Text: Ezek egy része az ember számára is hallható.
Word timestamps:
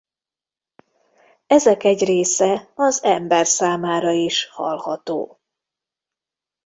Ezek 1.47 1.83
egy 1.83 2.03
része 2.03 2.71
az 2.75 3.03
ember 3.03 3.45
számára 3.47 4.11
is 4.11 4.45
hallható. 4.47 5.39